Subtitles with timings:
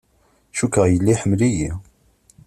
[0.57, 1.71] Cukkeɣ yella iḥemmel-iyi.